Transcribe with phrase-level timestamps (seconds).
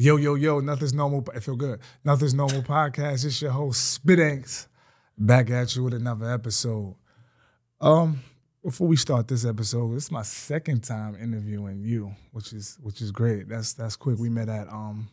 [0.00, 1.22] Yo, yo, yo, nothing's normal.
[1.36, 1.78] I feel good.
[2.06, 3.26] Nothing's normal podcast.
[3.26, 4.66] It's your host, Spitanks,
[5.18, 6.96] back at you with another episode.
[7.82, 8.22] Um,
[8.64, 13.12] before we start this episode, it's my second time interviewing you, which is which is
[13.12, 13.50] great.
[13.50, 14.18] That's that's quick.
[14.18, 15.10] We met at um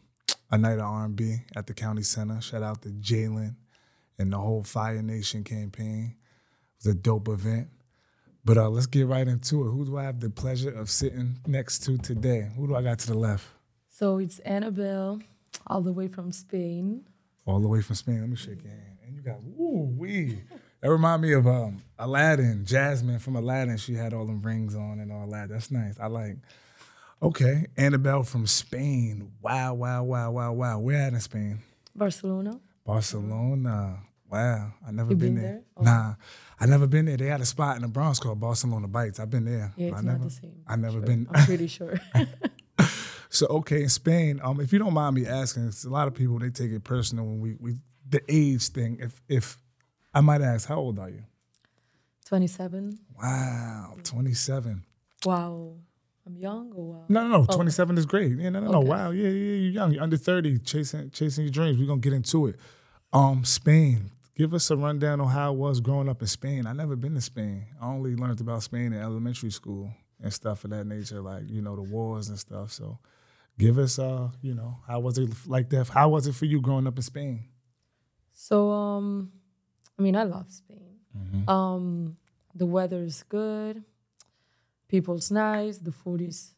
[0.51, 2.39] a night of R&B at the county center.
[2.39, 3.57] Shout out to Jalen
[4.17, 6.15] and the whole Fire Nation campaign.
[6.15, 7.67] It was a dope event.
[8.45, 9.69] But uh, let's get right into it.
[9.69, 12.47] Who do I have the pleasure of sitting next to today?
[12.55, 13.47] Who do I got to the left?
[13.97, 15.23] So it's Anabel,
[15.65, 17.01] all the way from Spain.
[17.47, 18.19] All the way from Spain.
[18.21, 18.97] Let me shake your hand.
[19.03, 20.43] And you got woo wee.
[20.81, 23.75] That remind me of um, Aladdin, Jasmine from Aladdin.
[23.77, 25.49] She had all them rings on and all that.
[25.49, 25.95] That's nice.
[25.99, 26.35] I like.
[27.23, 29.31] Okay, Anabel from Spain.
[29.41, 30.77] Wow, wow, wow, wow, wow.
[30.77, 31.57] Where at in Spain?
[31.95, 32.59] Barcelona.
[32.85, 33.97] Barcelona.
[34.29, 35.51] Wow, I never been, been there.
[35.53, 35.61] there?
[35.77, 35.81] Oh.
[35.83, 36.13] Nah,
[36.59, 37.17] I never been there.
[37.17, 39.19] They had a spot in the Bronx called Barcelona Bites.
[39.19, 39.73] I've been there.
[39.75, 40.61] Yeah, it's I not never, the same.
[40.67, 41.01] I never Sure.
[41.01, 41.27] been.
[41.33, 41.99] I'm pretty sure.
[43.29, 46.13] So okay, in Spain, um, if you don't mind me asking, it's a lot of
[46.13, 47.75] people they take it personal when we we
[48.09, 48.97] the age thing.
[49.01, 49.57] If if
[50.13, 51.23] I might ask, how old are you?
[52.25, 52.99] 27.
[53.21, 54.83] Wow, twenty seven.
[55.25, 55.75] Wow.
[56.25, 57.05] I'm young or wow?
[57.07, 57.45] No, no, no.
[57.45, 58.37] Twenty seven is great.
[58.37, 58.79] Yeah, no, no, no.
[58.79, 58.87] Okay.
[58.89, 59.93] Wow, yeah, yeah, you're young.
[59.93, 61.77] You're under thirty, chasing chasing your dreams.
[61.77, 62.57] We're gonna get into it.
[63.13, 64.11] Um, Spain.
[64.35, 66.67] Give us a rundown on how it was growing up in Spain.
[66.67, 67.65] I never been to Spain.
[67.81, 69.89] I only learned about Spain in elementary school
[70.21, 72.71] and stuff of that nature, like you know the wars and stuff.
[72.71, 72.99] So,
[73.57, 75.87] give us, uh, you know, how was it like that?
[75.89, 77.45] How was it for you growing up in Spain?
[78.33, 79.31] So, um,
[79.97, 80.95] I mean, I love Spain.
[81.17, 81.49] Mm-hmm.
[81.49, 82.17] Um,
[82.53, 83.83] the weather is good.
[84.87, 85.79] People's nice.
[85.79, 86.53] The food is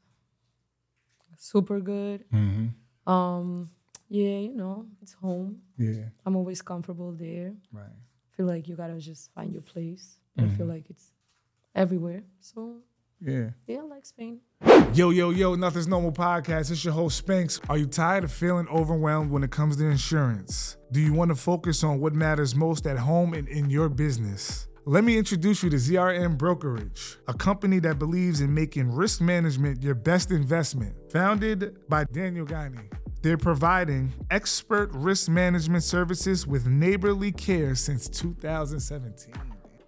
[1.38, 2.26] super good.
[2.34, 3.10] Mm-hmm.
[3.12, 3.70] Um,
[4.10, 5.62] yeah, you know, it's home.
[5.78, 7.54] Yeah, I'm always comfortable there.
[7.72, 7.86] right.
[8.36, 10.18] feel like you gotta just find your place.
[10.38, 10.70] I feel Mm-hmm.
[10.70, 11.12] like it's
[11.76, 12.24] everywhere.
[12.40, 12.78] So
[13.22, 13.50] Yeah.
[13.68, 14.40] yeah, I like Spain.
[14.94, 16.72] Yo, yo, yo, Nothing's Normal Podcast.
[16.72, 17.60] It's your host, Spanks.
[17.70, 20.78] Are you tired of feeling overwhelmed when it comes to insurance?
[20.92, 24.68] Do you want to focus on what matters most at home and in your business?
[24.86, 29.84] Let me introduce you to ZRM Brokerage, a company that believes in making risk management
[29.84, 30.96] your best investment.
[31.12, 32.90] Founded by Daniel Guiney,
[33.22, 39.36] they're providing expert risk management services with neighborly care since 2017.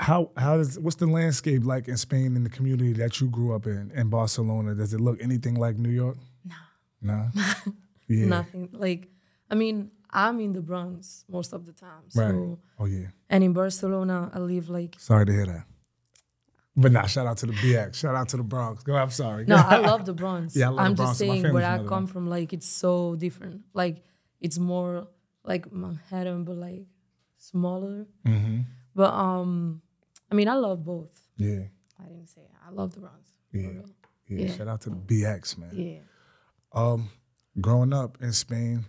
[0.00, 3.54] How how does what's the landscape like in Spain in the community that you grew
[3.54, 4.74] up in in Barcelona?
[4.74, 6.16] Does it look anything like New York?
[6.44, 6.56] No.
[7.02, 7.28] No.
[8.08, 8.26] Yeah.
[8.26, 9.06] Nothing like
[9.50, 12.02] I mean, I'm in the Bronx most of the time.
[12.08, 12.58] So Right.
[12.80, 13.08] Oh yeah.
[13.28, 15.64] and in Barcelona I live like Sorry to hear that.
[16.76, 17.94] But nah, shout out to the BX.
[17.96, 18.82] Shout out to the Bronx.
[18.82, 18.96] Go.
[18.96, 19.44] I'm sorry.
[19.46, 20.56] No, I love the Bronx.
[20.56, 21.18] Yeah, I love I'm the Bronx.
[21.18, 22.12] just saying where I come though.
[22.12, 23.62] from, like it's so different.
[23.74, 24.02] Like
[24.40, 25.06] it's more
[25.44, 26.86] like Manhattan, but like
[27.36, 28.06] smaller.
[28.24, 28.60] hmm
[28.94, 29.82] But um,
[30.30, 31.10] I mean, I love both.
[31.36, 31.64] Yeah.
[31.98, 32.50] I didn't say it.
[32.66, 33.30] I love the Bronx.
[33.52, 33.70] Yeah.
[34.28, 34.46] yeah.
[34.46, 34.56] Yeah.
[34.56, 35.70] Shout out to the BX, man.
[35.72, 35.98] Yeah.
[36.72, 37.10] Um,
[37.60, 38.86] growing up in Spain,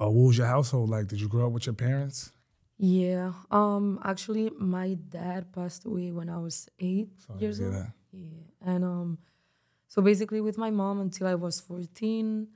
[0.00, 1.08] uh, what was your household like?
[1.08, 2.32] Did you grow up with your parents?
[2.76, 3.32] Yeah.
[3.50, 3.98] Um.
[4.04, 7.72] Actually, my dad passed away when I was eight Sorry years old.
[7.72, 7.92] that.
[8.12, 8.44] Yeah.
[8.64, 9.18] And um,
[9.88, 12.48] so basically with my mom until I was fourteen,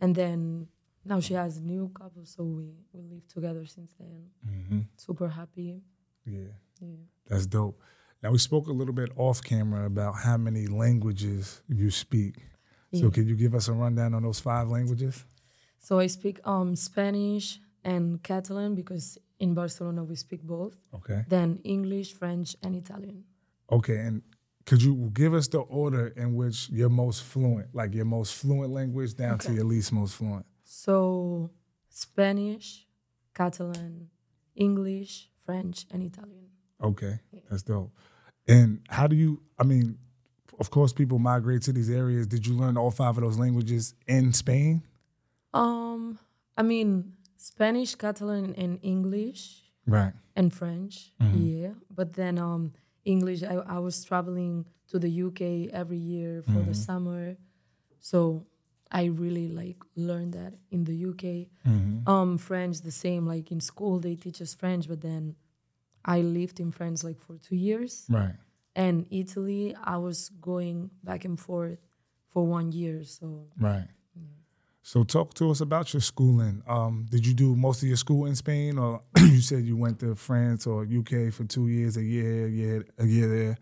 [0.00, 0.66] and then
[1.04, 4.26] now she has a new couple, so we we live together since then.
[4.46, 4.80] Mm-hmm.
[4.96, 5.80] Super happy.
[6.26, 6.48] Yeah.
[6.80, 6.96] Yeah.
[7.28, 7.80] That's dope.
[8.22, 12.36] Now we spoke a little bit off camera about how many languages you speak.
[12.92, 13.10] So Yeah.
[13.10, 15.24] can you give us a rundown on those five languages?
[15.78, 20.82] So I speak um Spanish and Catalan because in Barcelona we speak both.
[20.94, 21.24] Okay.
[21.28, 23.24] Then English, French, and Italian.
[23.70, 24.22] Okay, and
[24.66, 28.70] could you give us the order in which you're most fluent, like your most fluent
[28.72, 30.44] language down to your least most fluent?
[30.64, 31.50] So
[31.88, 32.86] Spanish,
[33.34, 34.10] Catalan,
[34.54, 36.48] English, French, and Italian.
[36.82, 37.90] Okay, that's dope.
[38.48, 39.40] And how do you?
[39.58, 39.98] I mean,
[40.58, 42.26] of course, people migrate to these areas.
[42.26, 44.82] Did you learn all five of those languages in Spain?
[45.54, 46.18] Um,
[46.56, 50.12] I mean, Spanish, Catalan, and English Right.
[50.36, 51.12] and French.
[51.34, 52.72] Yeah, but then um,
[53.04, 53.42] English.
[53.42, 57.36] I, I was traveling to the UK every year for the summer,
[58.00, 58.46] so
[58.90, 61.48] I really like learned that in the UK.
[62.06, 63.26] Um, French the same.
[63.26, 65.36] Like in school, they teach us French, but then
[66.04, 68.06] I lived in France like for two years.
[68.08, 68.34] Right.
[68.76, 71.78] And Italy, I was going back and forth
[72.28, 73.04] for one year.
[73.04, 73.88] So Right.
[74.82, 76.62] So talk to us about your schooling.
[76.66, 80.00] Um, did you do most of your school in Spain, or you said you went
[80.00, 83.58] to France or UK for two years, a year, a year, a year there?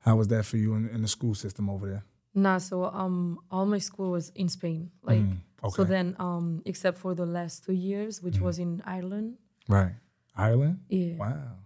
[0.00, 2.04] How was that for you in, in the school system over there?
[2.36, 4.90] nah, so um, all my school was in Spain.
[5.02, 5.82] Like so Mm, okay.
[5.84, 5.88] Mm.
[5.88, 9.36] then um, except for the last two years, which was in Ireland.
[9.68, 9.92] Right.
[10.36, 10.80] Ireland.
[10.88, 11.16] Yeah.
[11.16, 11.58] Wow.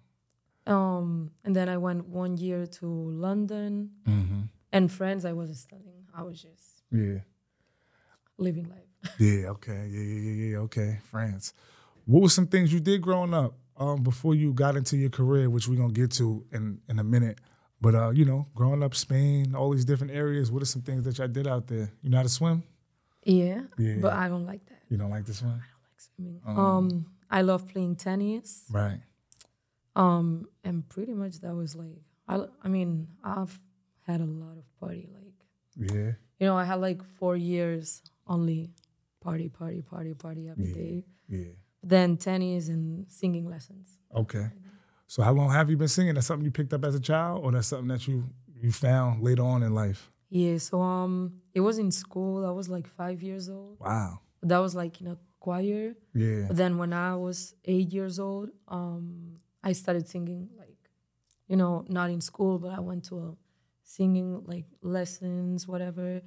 [0.68, 4.40] Um, and then I went one year to London Mm-hmm.
[4.72, 5.24] and France.
[5.24, 6.04] I wasn't studying.
[6.14, 7.20] I was just Yeah.
[8.36, 9.14] living life.
[9.18, 9.50] Yeah.
[9.50, 9.88] Okay.
[9.90, 10.00] Yeah.
[10.02, 10.20] Yeah.
[10.20, 10.50] Yeah.
[10.50, 10.56] Yeah.
[10.58, 10.98] Okay.
[11.04, 11.52] France.
[12.06, 15.48] What were some things you did growing up um, before you got into your career,
[15.48, 17.38] which we're gonna get to in in a minute?
[17.80, 20.50] But uh, you know, growing up Spain, all these different areas.
[20.50, 21.92] What are some things that y'all did out there?
[22.02, 22.62] You know how to swim?
[23.24, 23.96] Yeah, Yeah.
[24.00, 24.80] but I don't like that.
[24.88, 25.50] You don't like to swim?
[25.50, 26.58] I don't like swimming.
[26.58, 28.64] Um, I love playing tennis.
[28.70, 29.00] Right.
[29.98, 31.98] Um, and pretty much that was like
[32.28, 32.44] I.
[32.62, 33.58] I mean, I've
[34.06, 35.08] had a lot of party.
[35.12, 35.34] Like
[35.92, 36.12] Yeah.
[36.40, 38.70] you know, I had like four years only
[39.20, 41.04] party, party, party, party every day.
[41.28, 41.52] Yeah.
[41.82, 43.98] Then tennis and singing lessons.
[44.14, 44.46] Okay.
[45.06, 46.14] So how long have you been singing?
[46.14, 48.24] That's something you picked up as a child, or that's something that you
[48.54, 50.10] you found later on in life?
[50.30, 52.44] Yeah, so um, it was in school.
[52.46, 53.78] I was like five years old.
[53.80, 54.20] Wow.
[54.42, 55.94] That was like in a choir.
[56.14, 56.44] Yeah.
[56.48, 59.38] But then when I was eight years old, um,
[59.68, 60.82] I started singing like,
[61.46, 63.30] you know, not in school, but I went to a
[63.82, 66.22] singing like lessons, whatever.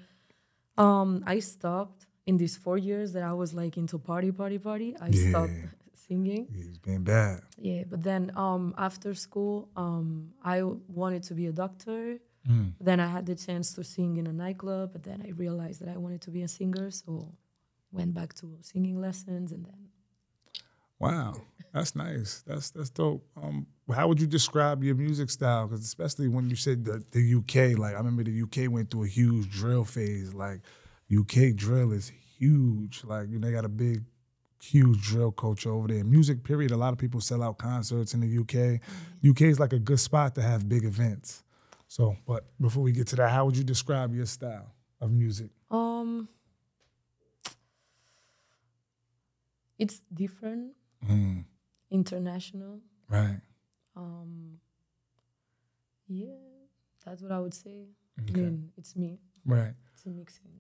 [0.77, 4.95] Um, I stopped in these four years that I was like into party, party, party.
[5.01, 5.57] I stopped
[6.07, 6.47] singing.
[6.53, 7.41] It's been bad.
[7.57, 10.61] Yeah, but then um, after school, um, I
[10.99, 12.19] wanted to be a doctor.
[12.49, 12.73] Mm.
[12.79, 15.89] Then I had the chance to sing in a nightclub, but then I realized that
[15.89, 17.33] I wanted to be a singer, so
[17.91, 19.81] went back to singing lessons, and then
[21.01, 21.33] Wow.
[21.73, 22.43] That's nice.
[22.45, 23.25] That's that's dope.
[23.41, 25.67] Um, how would you describe your music style?
[25.67, 29.05] Because especially when you said the, the UK, like I remember the UK went through
[29.05, 30.33] a huge drill phase.
[30.33, 30.61] Like
[31.15, 33.03] UK drill is huge.
[33.05, 34.03] Like you know, they got a big,
[34.61, 36.03] huge drill culture over there.
[36.03, 36.71] Music, period.
[36.71, 38.81] A lot of people sell out concerts in the UK.
[39.27, 41.43] UK is like a good spot to have big events.
[41.87, 45.49] So, but before we get to that, how would you describe your style of music?
[45.69, 46.27] um,
[49.79, 50.73] it's different,
[51.09, 51.45] Mm,
[51.91, 52.79] international.
[53.09, 53.39] right.
[53.95, 54.57] Um,
[56.07, 56.27] yeah,
[57.05, 57.87] that's what I would say.
[58.17, 59.19] I mean, it's me.
[59.45, 59.73] Right.
[59.93, 60.51] It's a mixing.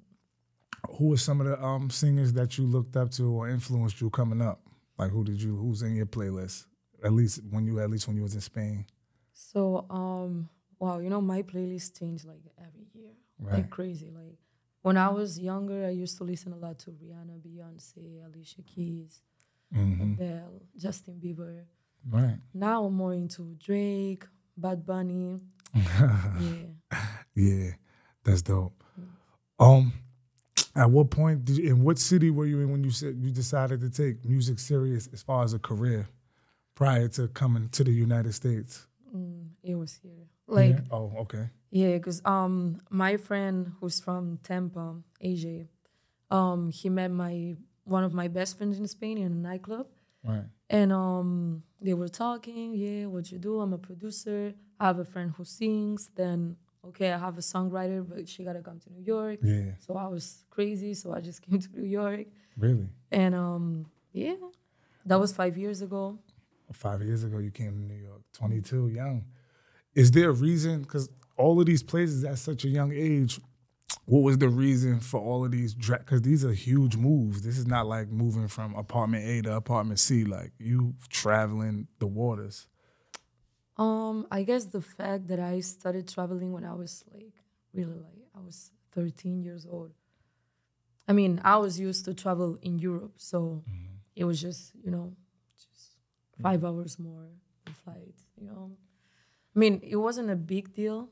[0.97, 4.09] who were some of the um, singers that you looked up to or influenced you
[4.09, 4.61] coming up?
[4.97, 6.65] Like who did you who's in your playlist?
[7.03, 8.85] At least when you at least when you was in Spain.
[9.33, 10.49] So, um,
[10.79, 13.55] wow, you know, my playlist changed like every year, Right.
[13.55, 14.11] like crazy.
[14.13, 14.37] Like
[14.81, 19.21] when I was younger, I used to listen a lot to Rihanna, Beyonce, Alicia Keys,
[19.73, 21.63] hmm Adele, Justin Bieber.
[22.09, 22.37] Right.
[22.53, 24.25] Now I'm more into Drake,
[24.57, 25.39] Bad Bunny.
[25.75, 26.97] yeah.
[27.35, 27.69] Yeah,
[28.23, 28.83] that's dope.
[29.59, 29.93] Um,
[30.75, 33.79] at what point did in what city were you in when you said you decided
[33.81, 36.07] to take music serious as far as a career
[36.75, 38.87] prior to coming to the United States?
[39.15, 40.27] Mm, it was here.
[40.47, 40.81] Like, Yeah?
[40.91, 41.49] oh, okay.
[41.69, 45.67] yeah, because um, my friend who's from Tampa, AJ,
[46.29, 47.55] um, he met my
[47.91, 49.87] one of my best friends in Spain in a nightclub.
[50.23, 50.45] Right.
[50.69, 53.59] And um, they were talking, yeah, what you do?
[53.59, 54.53] I'm a producer.
[54.79, 56.09] I have a friend who sings.
[56.15, 56.55] Then,
[56.87, 59.39] okay, I have a songwriter, but she gotta come to New York.
[59.43, 59.71] Yeah.
[59.85, 62.27] So I was crazy, so I just came to New York.
[62.57, 62.87] Really.
[63.11, 64.35] And um, yeah,
[65.05, 66.17] that was five years ago.
[66.71, 69.25] Five years ago, you came to New York, 22, young.
[69.93, 70.83] Is there a reason?
[70.83, 73.41] Because all of these places at such a young age,
[74.05, 75.73] what was the reason for all of these?
[75.73, 77.41] Because these are huge moves.
[77.41, 80.23] This is not like moving from apartment A to apartment C.
[80.23, 82.67] Like you traveling the waters.
[83.77, 87.33] Um, I guess the fact that I started traveling when I was like
[87.73, 89.91] really like I was 13 years old.
[91.07, 93.63] I mean, I was used to travel in Europe, so
[94.15, 95.15] it was just you know
[95.57, 95.95] just
[96.41, 97.27] five hours more
[97.83, 98.15] flight.
[98.39, 98.71] You know,
[99.55, 101.09] I mean, it wasn't a big deal.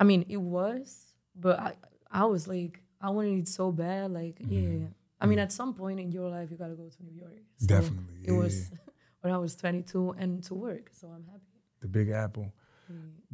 [0.00, 1.74] I mean, it was, but I
[2.10, 4.10] I was like I wanted it so bad.
[4.12, 4.86] Like, yeah.
[5.20, 7.42] I mean, at some point in your life, you gotta go to New York.
[7.58, 8.70] So Definitely, It was
[9.20, 11.60] when I was 22 and to work, so I'm happy.
[11.82, 12.52] The Big Apple.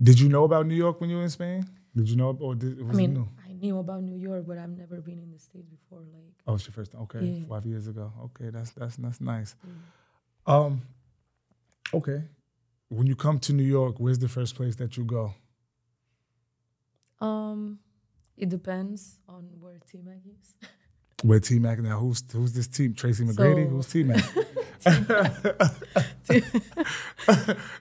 [0.02, 1.64] Did you know about New York when you were in Spain?
[1.94, 3.28] Did you know, or did, was I mean, new?
[3.48, 6.00] I knew about New York, but I've never been in the States before.
[6.00, 7.00] Like, Oh, it's your first time.
[7.02, 7.46] Okay, Yeah.
[7.48, 8.12] five years ago.
[8.26, 9.54] Okay, that's that's that's nice.
[9.66, 10.52] Mm.
[10.52, 10.82] Um,
[11.94, 12.22] okay.
[12.88, 15.32] When you come to New York, where's the first place that you go?
[17.20, 17.78] Um,
[18.36, 20.54] it depends on where T Mac is.
[21.22, 21.98] Where T Mac now?
[21.98, 22.94] Who's who's this team?
[22.94, 23.64] Tracy McGrady?
[23.64, 24.24] So- who's T Mac?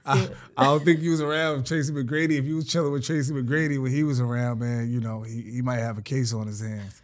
[0.06, 2.38] I, I don't think he was around with Tracy McGrady.
[2.40, 5.42] If you was chilling with Tracy McGrady when he was around, man, you know he,
[5.42, 7.02] he might have a case on his hands.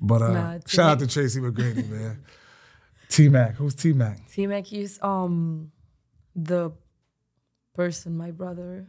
[0.00, 2.22] But uh, Nah, shout out to Tracy McGrady, man.
[3.08, 4.28] T Mac, who's T Mac?
[4.30, 5.72] T Mac is um
[6.36, 6.70] the
[7.74, 8.86] person, my brother,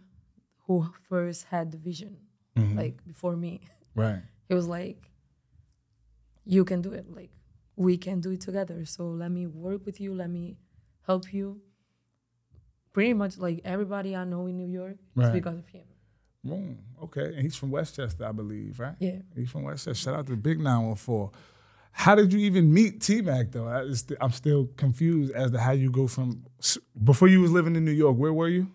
[0.67, 2.17] who first had the vision,
[2.61, 2.77] Mm-hmm.
[2.77, 3.61] like before me.
[3.95, 4.21] Right.
[4.49, 5.09] He was like,
[6.45, 7.05] "You can do it.
[7.09, 7.29] Like,
[7.77, 8.83] we can do it together.
[8.85, 10.13] So let me work with you.
[10.13, 10.57] Let me
[11.07, 11.61] help you."
[12.93, 15.27] Pretty much like everybody I know in New York Right.
[15.27, 15.83] is because of him.
[16.45, 18.95] Mm, okay, and he's from Westchester, I believe, right?
[18.99, 19.19] Yeah.
[19.35, 19.93] He's from Westchester.
[19.93, 21.29] Shout out to Big 914.
[21.93, 23.67] How did you even meet T Mac though?
[23.67, 23.85] I
[24.19, 26.43] I'm still confused as to how you go from
[27.01, 28.17] before you was living in New York.
[28.17, 28.67] Where were you?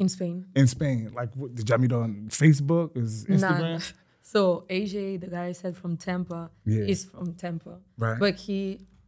[0.00, 0.46] In Spain.
[0.56, 1.12] In Spain.
[1.14, 2.96] Like, what, did y'all meet on Facebook?
[2.96, 3.78] Is Instagram?
[3.78, 3.80] Nah.
[4.22, 6.84] So AJ, the guy I said from Tampa, Yeah.
[6.92, 7.80] is from Tampa.
[7.98, 8.18] Right.
[8.24, 8.58] But he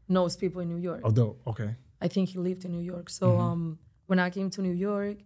[0.09, 1.03] knows people in New York.
[1.05, 1.41] Oh, dope.
[1.47, 1.77] Okay.
[2.01, 3.09] I think he lived in New York.
[3.09, 3.41] So Mm-hmm.
[3.41, 5.19] um, when I came to New York,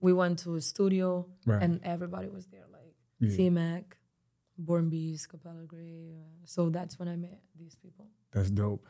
[0.00, 1.62] we went to a studio Right.
[1.64, 3.36] and everybody was there, like Yeah.
[3.36, 3.96] T Mac,
[4.56, 6.14] Born Bees, Capella Grey.
[6.20, 8.06] Uh, so that's when I met these people.
[8.32, 8.86] That's dope.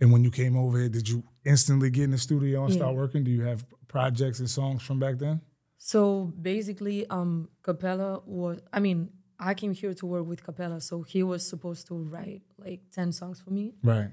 [0.00, 2.80] And when you came over here, did you instantly get in the studio and Yeah.
[2.80, 3.22] start working?
[3.22, 5.40] Do you have projects and songs from back then?
[5.82, 9.08] So basically, um, Capella was, I mean,
[9.38, 13.12] I came here to work with Capella, so he was supposed to write like 10
[13.12, 14.10] songs for me Right.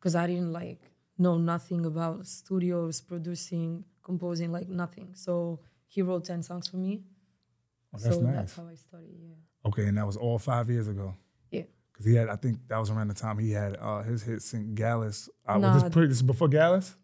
[0.00, 0.80] because I didn't like
[1.16, 5.10] know nothing about studios, producing, composing, like nothing.
[5.14, 7.04] So he wrote 10 songs for me.
[7.94, 8.34] Oh, that's so nice.
[8.34, 9.68] that's how I started, yeah.
[9.68, 11.14] Okay, and that was all five years ago.
[11.52, 11.62] Yeah.
[11.92, 14.42] Because he had, I think that was around the time he had uh, his hit
[14.42, 15.28] sing Gyalis.
[15.46, 15.78] Uh, was Nah.
[15.78, 16.96] this, pre- this is before Gyalis?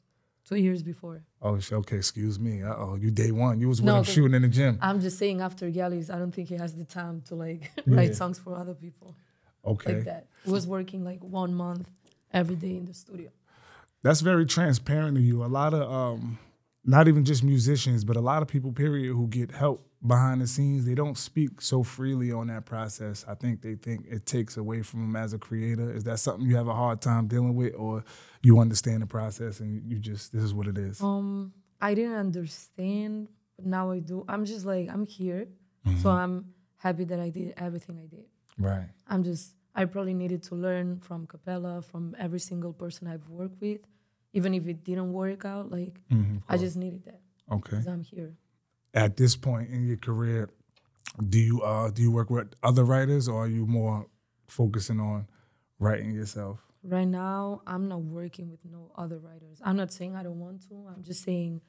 [0.48, 1.22] Two years before.
[1.40, 1.96] Oh, okay.
[1.96, 2.62] Excuse me.
[2.62, 3.60] Uh oh, you day one.
[3.60, 4.78] You was with No, him shooting in the gym.
[4.82, 7.96] I'm just saying after Gyalis, I don't think he has the time to like Yeah.
[7.96, 9.14] write songs for other people
[9.64, 10.26] Okay, like that.
[10.44, 11.88] He was working like one month
[12.32, 13.30] every day in the studio.
[14.02, 15.42] that's very transparent to you.
[15.42, 16.38] A lot of, um,
[16.84, 20.46] not even just musicians, but a lot of people, period, who get help behind the
[20.46, 23.24] scenes, they don't speak so freely on that process.
[23.26, 25.90] I think they think it takes away from them as a creator.
[25.90, 28.04] Is that something you have a hard time dealing with, or
[28.42, 31.00] you understand the process and you just this is what it is?
[31.00, 34.24] Um, I didn't understand, but now I do.
[34.28, 35.48] I'm just like I'm here,
[35.86, 36.00] Mm-hmm.
[36.00, 38.24] so I'm happy that I did everything I did.
[38.58, 38.88] Right.
[39.06, 43.60] I'm just I probably needed to learn from Capella, from every single person I've worked
[43.60, 43.80] with,
[44.34, 45.70] even if it didn't work out.
[45.70, 47.70] Like Mhm, I just needed that Okay.
[47.70, 48.34] because I'm here.
[48.92, 50.50] At this point in your career,
[51.28, 54.06] do you uh do you work with other writers or are you more
[54.46, 55.26] focusing on
[55.78, 56.60] writing yourself?
[56.82, 59.58] Right now, I'm not working with no other writers.
[59.64, 60.74] I'm not saying I don't want to.
[60.94, 61.62] I'm just saying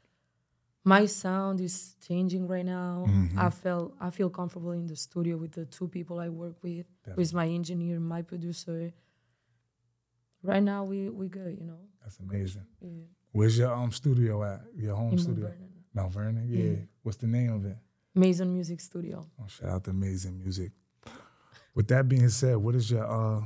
[0.83, 3.05] my sound is changing right now.
[3.07, 3.39] Mm-hmm.
[3.39, 6.85] I felt I feel comfortable in the studio with the two people I work with,
[7.15, 8.91] with my engineer, my producer.
[10.45, 11.79] Right now, we we good, you know.
[12.03, 12.65] That's amazing.
[12.81, 12.89] Yeah.
[13.31, 14.61] Where's your um studio at?
[14.77, 15.47] Your home In Mount studio?
[15.47, 15.69] Vernon.
[15.93, 16.45] Mount Vernon?
[16.47, 16.85] Yeah.
[17.03, 17.77] What's the name of it?
[18.13, 19.25] Mason Music Studio.
[19.41, 20.71] Oh, shout out to Amazing Music.
[21.73, 23.41] With that being said, what is your uh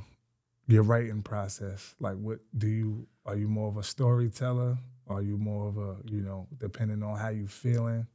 [0.67, 1.95] your writing process?
[1.99, 4.77] Like what do you are you more of a storyteller?
[5.07, 8.05] Are you more of a, you know, depending on how you feeling,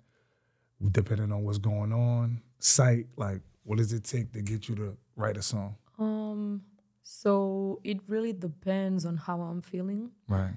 [0.93, 4.97] depending on what's going on, sight, like what does it take to get you to
[5.17, 5.75] write a song?
[5.99, 6.63] Um,
[7.05, 10.11] so it really depends on how I'm feeling.
[10.29, 10.55] Right.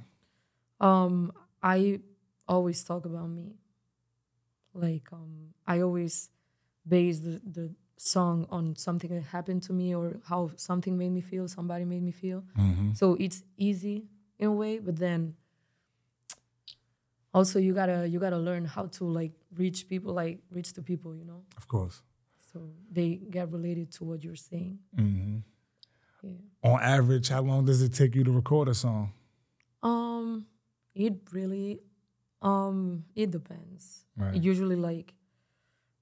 [0.79, 1.99] Um, I
[2.47, 3.55] always talk about me.
[4.73, 6.29] Like, um, I always
[6.87, 11.19] base the, the song on something that happened to me or how something made me
[11.21, 12.43] feel, somebody made me feel.
[12.57, 12.93] Mm-hmm.
[12.93, 14.05] So it's easy
[14.39, 15.35] in a way, but then
[17.33, 21.15] also you gotta you gotta learn how to like reach people, like reach the people,
[21.15, 22.01] you know, Of course.
[22.53, 24.79] so they get related to what you're saying.
[24.95, 25.37] Mm-hmm.
[26.23, 26.31] Yeah.
[26.63, 29.13] On average, how long does it take you to record a song?
[29.83, 30.45] Um,
[30.95, 31.79] it really,
[32.41, 34.05] um, it depends.
[34.17, 34.35] Right.
[34.41, 35.13] Usually, like,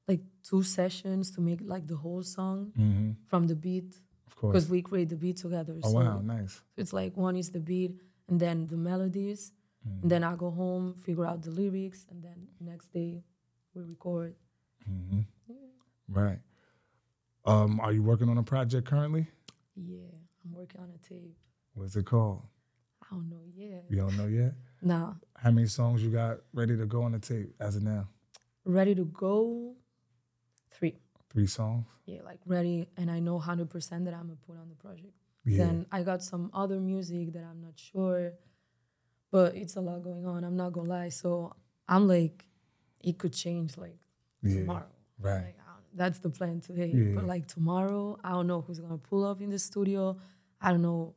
[0.07, 3.11] like two sessions to make like the whole song Mm-hmm.
[3.27, 4.53] from the beat Of course.
[4.53, 5.75] because we create the beat together.
[5.83, 6.61] Oh so wow, nice.
[6.77, 9.51] it's like one is the beat and then the melodies,
[9.87, 10.01] Mm-hmm.
[10.03, 13.23] and then I go home, figure out the lyrics, and then next day
[13.75, 14.33] we record.
[14.89, 15.19] Mm-hmm.
[16.09, 16.39] Right.
[17.45, 19.27] Um, are you working on a project currently?
[19.75, 20.07] Yeah,
[20.43, 21.35] I'm working on a tape.
[21.73, 22.43] What's it called?
[23.03, 23.85] I don't know yet.
[23.89, 24.53] You don't know yet.
[24.81, 28.07] Nah, How many songs you got ready to go on the tape as of now?
[28.65, 29.73] ready to go.
[30.71, 30.95] three.
[31.31, 31.85] Three songs.
[32.05, 35.13] Yeah, like ready, and I know hundred percent that I'm gonna put on the project.
[35.43, 35.65] Yeah.
[35.65, 38.33] Then I got some other music that I'm not sure,
[39.31, 40.43] but it's a lot going on.
[40.43, 41.09] I'm not gonna lie.
[41.09, 41.53] So
[41.87, 42.45] I'm like,
[43.03, 43.97] it could change like
[44.43, 44.59] Yeah.
[44.59, 44.85] tomorrow.
[45.19, 45.45] Right.
[45.45, 45.57] Like,
[45.95, 46.91] that's the plan today.
[46.93, 47.15] Yeah.
[47.15, 50.17] But like tomorrow, I don't know who's gonna pull up in the studio.
[50.61, 51.15] I don't know.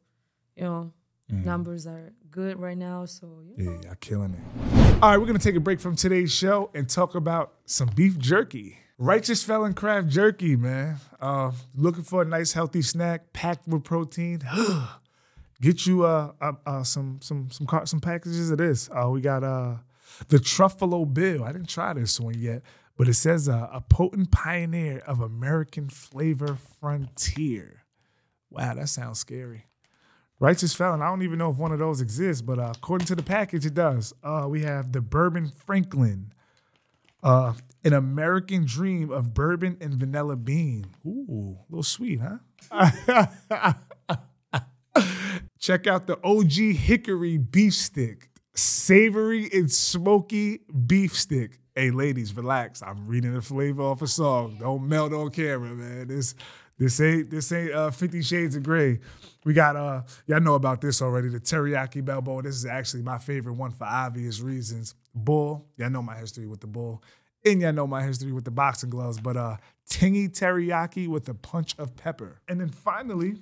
[0.56, 0.92] You know,
[1.28, 3.04] numbers are good right now.
[3.04, 3.70] So you know.
[3.72, 3.82] Mm.
[3.82, 5.02] Yeah, y'all killing it.
[5.02, 8.18] All right, we're gonna take a break from today's show and talk about some beef
[8.18, 8.78] jerky.
[9.00, 10.96] Righteous Felon Craft Jerky, man.
[11.20, 14.40] Uh, looking for a nice healthy snack packed with protein.
[15.60, 18.90] Get you uh, uh, uh some some some car- some packages of this.
[18.92, 19.76] Uh, we got uh
[20.28, 21.44] the Truffalo Bill.
[21.44, 22.62] I didn't try this one yet,
[22.98, 27.84] but it says uh, a potent pioneer of American flavor frontier.
[28.50, 29.66] Wow, that sounds scary.
[30.40, 31.00] Righteous Felon.
[31.00, 33.64] I don't even know if one of those exists, but uh, according to the package,
[33.64, 34.12] it does.
[34.22, 36.32] Uh, we have the Bourbon Franklin,
[37.22, 40.86] uh, an American dream of bourbon and vanilla bean.
[41.06, 43.26] Ooh, a little sweet, huh?
[45.60, 51.60] Check out the OG Hickory beef stick, savory and smoky beef stick.
[51.78, 52.82] Hey, ladies, relax.
[52.82, 54.56] I'm reading the flavor off a song.
[54.58, 56.08] Don't melt on camera, man.
[56.08, 56.34] This
[56.76, 58.98] this ain't this ain't uh, Fifty Shades of Grey.
[59.44, 61.28] We got uh y'all know about this already.
[61.28, 62.42] The teriyaki balboa.
[62.42, 64.96] This is actually my favorite one for obvious reasons.
[65.14, 65.68] Bull.
[65.76, 67.00] Y'all know my history with the bull,
[67.46, 69.20] and y'all know my history with the boxing gloves.
[69.20, 69.58] But uh,
[69.88, 73.36] tingy teriyaki with a punch of pepper, and then finally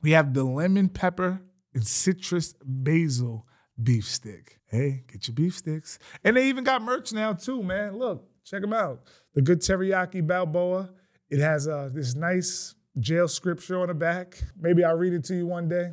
[0.00, 1.42] we have the lemon pepper
[1.74, 3.46] and citrus basil
[3.82, 4.58] beef stick.
[4.66, 5.98] Hey, get your beef sticks.
[6.24, 7.96] And they even got merch now too, man.
[7.96, 9.02] Look, check them out.
[9.34, 10.90] The good teriyaki balboa.
[11.28, 14.38] It has uh, this nice jail scripture on the back.
[14.58, 15.92] Maybe I'll read it to you one day.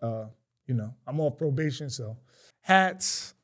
[0.00, 0.26] Uh,
[0.66, 2.16] you know, I'm off probation, so
[2.60, 3.34] hats.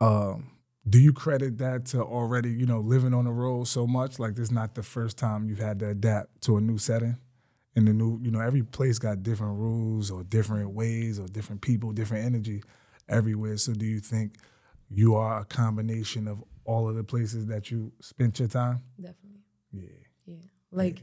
[0.01, 0.53] Um
[0.89, 4.19] do you credit that to already you know living on the road so much?
[4.19, 7.17] Like this not the first time you've had to adapt to a new setting
[7.77, 11.61] and the new you know every place got different rules or different ways or different
[11.61, 12.63] people different energy
[13.09, 13.57] everywhere.
[13.57, 14.35] So do you think
[14.91, 18.83] you are a combination of all of the places that you spent your time?
[19.01, 19.41] Definitely.
[19.73, 19.89] yeah.
[20.27, 20.35] Yeah.
[20.71, 21.03] Like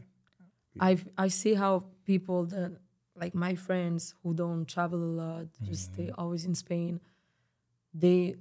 [0.79, 2.77] I I see how people that
[3.15, 6.03] like my friends who don't travel a lot, just mm-hmm.
[6.03, 6.99] stay always in Spain,
[7.93, 8.35] they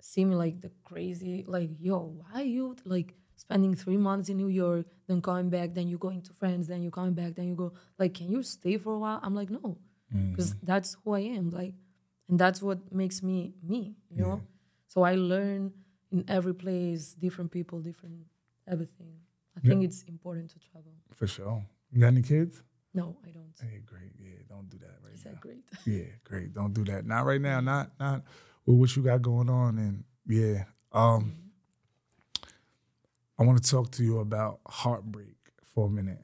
[0.00, 4.48] see me like the crazy, like, yo, why you like spending three months in New
[4.48, 7.54] York, then coming back, then you going to France, then you coming back, then you
[7.54, 9.20] go like, can you stay for a while?
[9.22, 9.78] I'm like, no.
[10.14, 10.30] Mm-hmm.
[10.30, 11.50] Because that's who I am.
[11.50, 11.74] Like,
[12.28, 14.42] and that's what makes me me, you know?
[14.88, 15.72] So I learn
[16.10, 18.26] in every place, different people, different
[18.66, 19.14] everything.
[19.56, 20.92] I think it's important to travel.
[21.14, 22.62] for sure you got any kids
[22.94, 23.52] No, I don't.
[23.60, 25.64] hey great yeah don't do that right Is now that great?
[25.86, 26.54] Yeah, great.
[26.54, 27.06] Don't do that.
[27.06, 27.60] Not right now.
[27.60, 28.22] Not not
[28.66, 29.78] with what you got going on.
[29.78, 31.32] And yeah, um,
[33.38, 35.36] I want to talk to you about heartbreak
[35.74, 36.18] for a minute.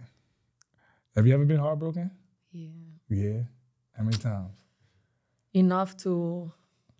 [1.14, 2.10] Have you ever been heartbroken?
[2.50, 2.68] Yeah.
[3.08, 3.40] Yeah.
[3.96, 4.50] How many times?
[5.52, 6.50] Enough to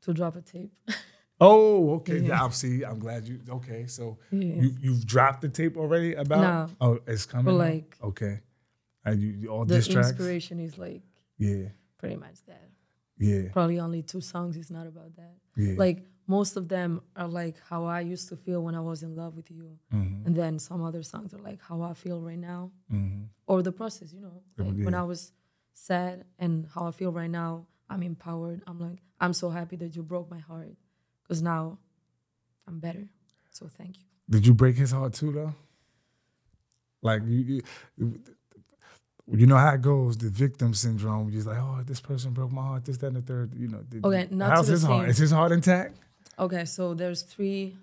[0.03, 0.73] to drop a tape.
[1.41, 2.19] Oh, okay.
[2.19, 2.45] Yeah.
[2.45, 2.85] I see.
[2.85, 3.41] I'm glad you.
[3.51, 4.55] Okay, so Yeah.
[4.63, 6.41] you you've dropped the tape already about?
[6.41, 6.69] No.
[6.81, 7.47] Oh, it's coming.
[7.47, 8.39] But like okay.
[9.05, 10.11] And you, all the tracks.
[10.11, 11.03] inspiration is like
[11.39, 11.69] Yeah.
[11.99, 12.71] pretty much that.
[13.19, 13.51] Yeah.
[13.53, 15.37] Probably only two songs is not about that.
[15.57, 15.75] Yeah.
[15.77, 19.15] Like most of them are like how I used to feel when I was in
[19.15, 20.27] love with you, Mhm.
[20.27, 23.29] and then some other songs are like how I feel right now, Mhm.
[23.47, 24.13] or the process.
[24.13, 24.95] You know, Yeah, like when.
[24.95, 25.33] I was
[25.75, 27.67] sad and how I feel right now.
[27.91, 28.63] I'm empowered.
[28.67, 30.75] I'm like I'm so happy that you broke my heart,
[31.23, 31.79] because now
[32.67, 33.09] I'm better.
[33.51, 34.07] So thank you.
[34.29, 35.55] Did you break his heart too, though?
[37.03, 37.63] Like you,
[37.99, 38.21] you,
[39.31, 41.31] you know how it goes, the victim syndrome.
[41.31, 43.55] You're like, oh, this person broke my heart, this, that, and the third.
[43.55, 43.83] You know.
[43.89, 45.09] Did, Okay, not how's the his heart?
[45.09, 45.97] Is his heart intact?
[46.39, 47.77] Okay, so there's three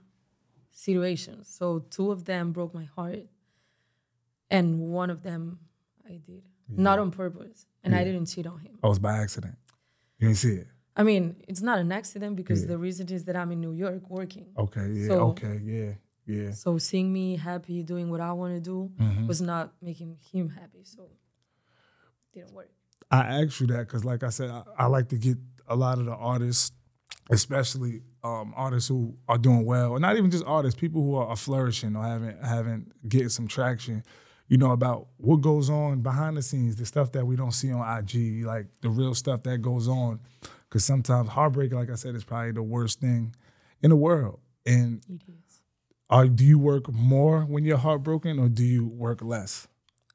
[0.72, 1.48] situations.
[1.50, 3.26] So two of them broke my heart,
[4.50, 5.60] and one of them
[6.08, 8.78] I did not on purpose, and I didn't cheat on him.
[8.84, 9.56] Oh, it's by accident.
[10.20, 10.68] You didn't see it.
[10.96, 12.68] I mean, it's not an accident because Yeah.
[12.70, 14.48] the reason is that I'm in New York working.
[14.58, 14.88] Okay.
[14.92, 15.08] Yeah.
[15.08, 15.60] So- okay.
[15.64, 15.92] Yeah.
[16.26, 16.52] Yeah.
[16.52, 19.28] So seeing me happy doing what I want to do Mhm.
[19.28, 20.84] was not making him happy.
[20.84, 21.10] So
[22.34, 22.70] didn't work.
[23.10, 26.00] I asked you that because, like I said, I, I like to get a lot
[26.00, 26.72] of the artists,
[27.30, 31.28] especially um, artists who are doing well, or not even just artists, people who are,
[31.28, 34.04] are flourishing or haven't haven't getting some traction.
[34.48, 37.72] You know about what goes on behind the scenes, the stuff that we don't see
[37.72, 40.20] on IG, like the real stuff that goes on.
[40.68, 43.34] Because sometimes heartbreak, like I said, is probably the worst thing
[43.82, 44.40] in the world.
[44.66, 45.62] And It is.
[46.10, 49.68] are do you work more when you're heartbroken, or do you work less?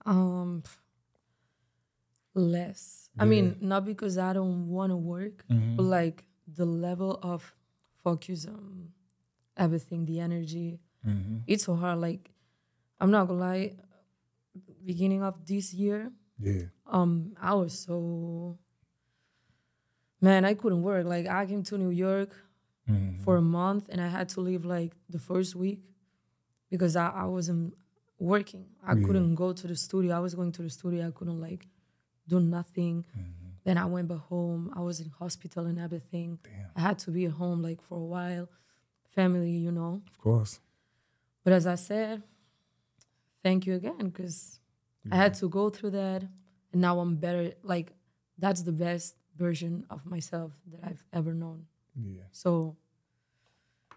[0.04, 0.62] Um,
[2.40, 3.08] less.
[3.18, 5.76] I mean, not because I don't want to work, Mhm.
[5.76, 7.54] but like the level of
[8.04, 8.92] focus on
[9.56, 11.38] everything, the energy, Mm-hmm.
[11.46, 11.98] it's so hard.
[12.00, 12.32] Like,
[13.00, 13.76] I'm not gonna lie,
[14.84, 16.64] beginning of this year, Yeah.
[16.86, 18.58] um, I was so
[20.20, 21.06] man, I couldn't work.
[21.06, 22.30] Like, I came to New York
[22.88, 23.18] Mhm.
[23.20, 25.80] for a month, and I had to leave like the first week
[26.70, 27.74] because I, I wasn't
[28.18, 28.66] working.
[28.82, 29.06] I Yeah.
[29.06, 30.16] couldn't go to the studio.
[30.16, 31.06] I was going to the studio.
[31.06, 31.68] I couldn't like
[32.28, 33.04] do nothing.
[33.16, 33.30] Mm-hmm.
[33.64, 34.72] Then I went back home.
[34.76, 36.38] I was in hospital and everything.
[36.44, 36.70] Damn.
[36.76, 38.48] I had to be at home like for a while,
[39.14, 40.02] family, you know.
[40.08, 40.60] Of course.
[41.44, 42.22] But as I said,
[43.42, 44.58] thank you again because
[45.10, 46.22] I had to go through that,
[46.72, 47.52] and now I'm better.
[47.62, 47.92] Like
[48.38, 51.66] that's the best version of myself that I've ever known.
[52.00, 52.22] Yeah.
[52.32, 52.76] So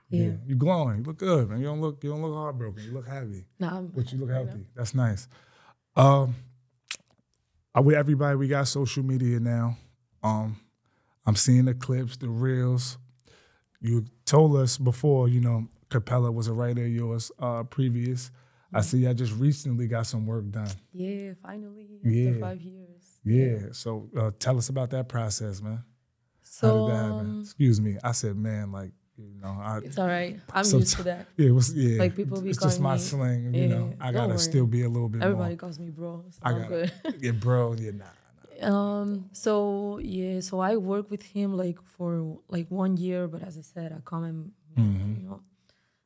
[0.10, 0.24] Yeah.
[0.26, 0.98] yeah, You're glowing.
[1.00, 1.60] You look good, man.
[1.60, 2.84] You don't look you don't look heartbroken.
[2.84, 3.46] You look happy.
[3.60, 4.66] now I'm But you look healthy.
[4.76, 5.28] That's nice.
[5.96, 6.36] Um
[7.76, 9.78] I with everybody, we got social media now.
[10.24, 10.60] Um
[11.26, 12.98] I'm seeing the clips, the reels.
[13.82, 18.32] You told us before, you know, Capella was a writer of yours uh previous.
[18.74, 20.70] I see I just recently got some work done.
[20.92, 21.34] yeah.
[21.42, 22.30] Finally, Yeah.
[22.30, 23.04] after five years.
[23.24, 23.68] Yeah.
[23.72, 25.78] So uh, tell us about that process, man.
[25.78, 25.84] How
[26.44, 27.20] So did that happen?
[27.32, 27.98] um, Excuse me.
[28.04, 30.40] I said, man, like, you know, I it's all right.
[30.54, 31.28] I'm used to that.
[31.38, 32.00] Yeah, it was yeah.
[32.00, 33.94] Like, people be it's just my me- slang, you Yeah, know.
[34.00, 35.58] I gotta still be a little bit Everybody more.
[35.58, 36.24] calls me bro.
[36.30, 36.92] So I got good.
[37.20, 37.74] yeah, bro.
[37.74, 38.70] Yeah, nah.
[38.72, 39.30] Um.
[39.32, 40.40] So yeah.
[40.42, 44.00] So I worked with him like for like one year, but as I said, I
[44.04, 45.18] come and Mhm.
[45.22, 45.42] you know.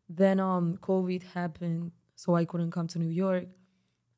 [0.10, 3.46] Then um, COVID happened, so I couldn't come to New York,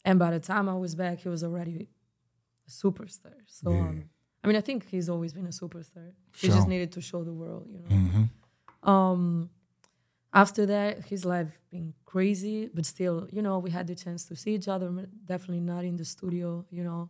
[0.03, 1.87] and by the time I was back, he was already
[2.67, 3.37] a superstar.
[3.47, 3.79] So Yeah.
[3.79, 4.03] um,
[4.43, 6.11] I mean, I think he's always been a superstar.
[6.35, 6.55] He Sure.
[6.57, 7.89] just needed to show the world, you know.
[7.95, 8.23] Mm-hmm.
[8.85, 9.49] Um,
[10.33, 14.35] after that, his life been crazy, but still, you know, we had the chance to
[14.35, 14.89] see each other.
[15.25, 17.09] Definitely not in the studio, you know.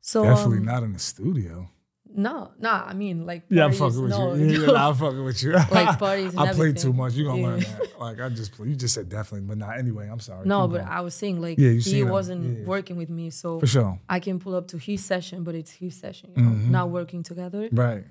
[0.00, 1.68] So Definitely um, not in the studio.
[2.16, 2.70] No, no.
[2.70, 4.44] I mean, like Yeah, I'm fucking with no, you.
[4.46, 4.72] Yeah, yeah, no.
[4.74, 5.52] nah, I'm fucking with you.
[5.70, 7.14] Like parties and I played too much.
[7.14, 7.98] You gonna learn that.
[7.98, 8.68] Like I just play.
[8.68, 10.08] You just said definitely, but not anyway.
[10.12, 10.46] I'm sorry.
[10.46, 10.88] No, Keep but going.
[10.92, 12.64] I was saying like Yeah, he wasn't Yeah.
[12.66, 13.98] working with me, so for sure.
[14.08, 16.68] I can pull up to his session, but it's his session, you know, Mhm.
[16.70, 17.68] not working together.
[17.72, 18.04] Right.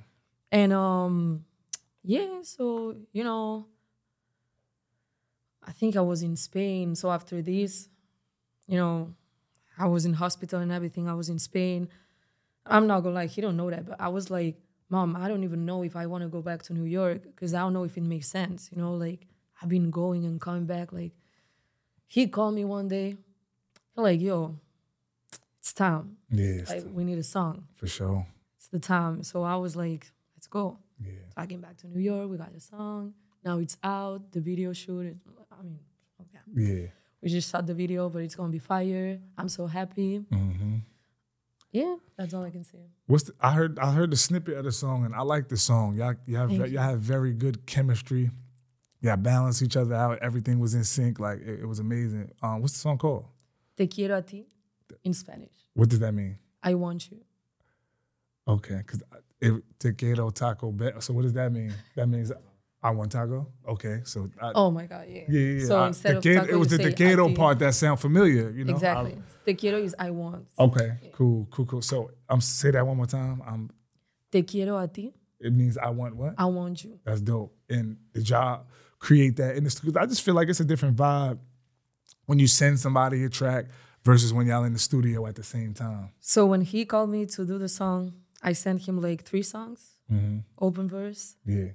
[0.51, 1.45] And um,
[2.03, 3.67] yeah, so you know,
[5.65, 6.95] I think I was in Spain.
[6.95, 7.87] So after this,
[8.67, 9.13] you know,
[9.77, 11.07] I was in hospital and everything.
[11.07, 11.89] I was in Spain.
[12.65, 14.55] I'm not gonna lie, he don't know that, but I was like,
[14.89, 17.53] Mom, I don't even know if I want to go back to New York because
[17.53, 18.69] I don't know if it makes sense.
[18.71, 19.27] You know, like
[19.61, 20.93] I've been going and coming back.
[20.93, 21.13] Like
[22.07, 23.17] he called me one day,
[23.95, 24.55] like, yo,
[25.59, 26.17] it's time.
[26.29, 27.67] Yes, Like we need a song.
[27.75, 28.27] for sure.
[28.57, 29.23] It's the time.
[29.23, 30.77] So I was like, let's go.
[30.99, 31.11] Yeah.
[31.29, 32.29] So I came back to New York.
[32.29, 33.13] We got the song.
[33.43, 34.31] Now it's out.
[34.31, 35.05] The video shoot.
[35.07, 35.17] It,
[35.51, 35.79] I mean,
[36.21, 36.39] okay.
[36.55, 36.87] Yeah.
[37.21, 39.19] We just shot the video, but it's gonna be fire.
[39.37, 40.19] I'm so happy.
[40.19, 40.77] Mm-hmm.
[41.71, 42.77] Yeah, that's all I can say.
[43.07, 43.79] What's the, I heard?
[43.79, 45.95] I heard the snippet of the song, and I like the song.
[45.95, 48.29] Y'all, you have y'all have very good chemistry.
[49.01, 50.19] Yeah, balance each other out.
[50.21, 51.19] Everything was in sync.
[51.19, 52.29] Like it, it was amazing.
[52.41, 53.25] Um, what's the song called?
[53.75, 54.45] Te quiero a ti
[55.03, 55.53] in Spanish.
[55.73, 56.37] What does that mean?
[56.61, 57.17] I want you.
[58.47, 59.01] Okay, because
[59.79, 60.71] te quiero taco.
[60.71, 61.73] Be- so what does that mean?
[61.95, 62.31] That means
[62.81, 63.47] I want taco.
[63.67, 65.23] Okay, so I, Oh my God, yeah.
[65.29, 65.59] yeah, yeah.
[65.61, 65.65] yeah.
[65.67, 67.99] So I- instead te of taco, it was the say te quiero part that sound
[67.99, 68.49] familiar.
[68.51, 69.17] You know I- Exactly.
[69.45, 70.45] Te quiero is I want.
[70.57, 71.81] Okay, cool, cool, cool.
[71.81, 73.41] So I'm say that one more time.
[73.45, 73.69] I'm
[74.31, 75.13] Te quiero a ti.
[75.39, 76.33] It means I want what?
[76.37, 76.99] I want you.
[77.05, 77.53] That's dope.
[77.69, 78.65] And did y'all
[78.99, 80.01] create that in the studio?
[80.01, 81.37] I just feel like it's a different vibe
[82.25, 83.65] when you send somebody a track
[84.05, 86.09] versus when y'all in the studio at the same time.
[86.21, 89.97] So when he called me to do the song, I sent him like three songs,
[90.59, 91.35] open verse.
[91.45, 91.69] Yeah.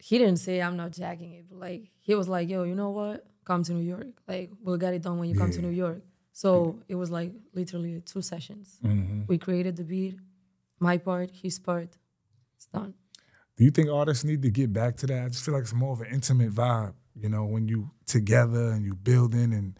[0.00, 2.90] He didn't say I'm not jacking it, but like he was like, "Yo, you know
[2.90, 3.26] what?
[3.44, 4.14] Come to New York.
[4.26, 6.02] Like we'll get it done when you come to New York."
[6.32, 8.78] So it was like literally two sessions.
[8.84, 9.22] Mm-hmm.
[9.26, 10.16] We created the beat,
[10.78, 11.96] my part, his part.
[12.56, 12.94] It's done.
[13.56, 15.24] Do you think artists need to get back to that?
[15.24, 18.70] I just feel like it's more of an intimate vibe, you know, when you together
[18.70, 19.76] and you building and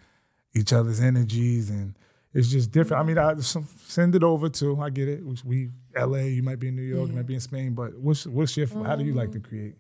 [0.52, 1.96] each other's energies and
[2.38, 2.98] it's just different.
[3.02, 3.34] I mean, I
[3.96, 4.80] send it over too.
[4.86, 5.20] I get it.
[5.24, 5.58] We, we
[6.10, 8.56] LA, you might be in New York, you might be in Spain, but what's what's
[8.56, 9.74] your how do you like to create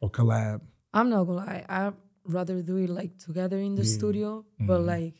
[0.00, 0.60] or collab?
[0.92, 1.64] I'm not gonna lie.
[1.68, 1.92] I
[2.38, 3.96] rather do it like together in the Yeah.
[3.98, 4.28] studio.
[4.70, 4.86] But Mhm.
[4.94, 5.14] like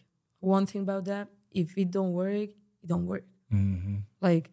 [0.57, 1.29] one thing about that,
[1.63, 2.51] if it don't work,
[2.83, 3.25] it don't work.
[3.53, 3.97] Mm-hmm.
[4.29, 4.51] Like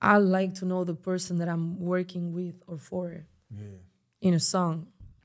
[0.00, 3.04] I like to know the person that I'm working with or for
[3.50, 3.78] Yeah.
[4.20, 4.76] in a song.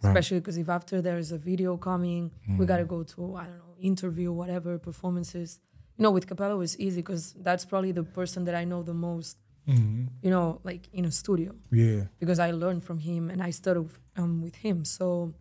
[0.04, 0.10] Right.
[0.10, 2.66] Especially because if after there's a video coming, we Mm-hmm.
[2.72, 5.60] gotta go to I don't know interview, whatever performances.
[6.02, 9.38] Know, with Capella was easy because that's probably the person that I know the most.
[9.68, 10.06] Mm-hmm.
[10.24, 12.06] You know, like in a studio Yeah.
[12.20, 14.84] because I learned from him and I studied um, with him.
[14.86, 15.36] So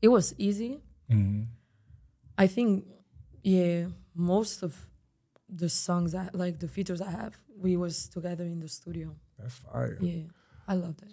[0.00, 0.80] it was easy.
[1.10, 1.42] Mm-hmm.
[2.38, 2.86] I think,
[3.42, 4.72] yeah, most of
[5.48, 9.16] the songs I like the features I have, we was together in the studio.
[9.38, 9.98] That's fire.
[10.00, 10.22] Yeah,
[10.68, 11.12] I love that.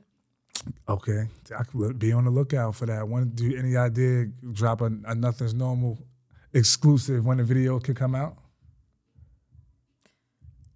[0.87, 3.07] Okay, I could be on the lookout for that.
[3.07, 5.97] When do any idea drop a, a nothing's normal
[6.53, 8.37] exclusive when the video could come out?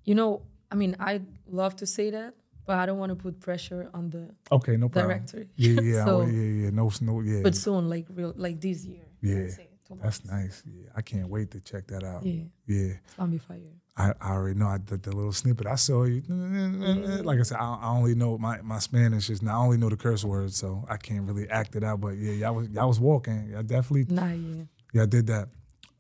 [0.06, 2.34] You know, I mean, I'd love to say that,
[2.66, 5.10] but I don't want to put pressure on the Okay, no problem.
[5.18, 5.46] director.
[5.56, 6.70] Yeah, yeah, oh, So- oh, yeah, yeah.
[6.72, 7.42] No, no, yeah.
[7.44, 9.06] But soon, like real, like this year.
[9.22, 9.70] Yeah, say,
[10.02, 10.64] That's nice.
[10.66, 12.26] Yeah, I can't wait to check that out.
[12.26, 13.60] Yeah, Yeah, it's gonna be fire.
[13.96, 14.66] I, I already know.
[14.68, 15.68] I did the little snippet.
[15.68, 16.24] I saw you.
[16.28, 19.42] Like I said, I, I only know my, my Spanish is.
[19.48, 22.02] I only know the curse words, so I can't really act it out.
[22.02, 23.50] But yeah, y'all was y'all was walking.
[23.52, 24.64] Y'all definitely Nah, yeah.
[24.94, 25.48] y'all did that.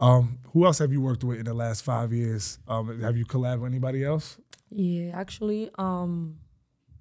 [0.04, 2.60] Um, who else have you worked with in the last five years?
[2.68, 4.38] Um, have you collabed with anybody else?
[4.70, 6.39] Yeah, actually, um,